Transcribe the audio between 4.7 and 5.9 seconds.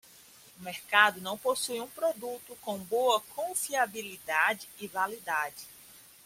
e validade.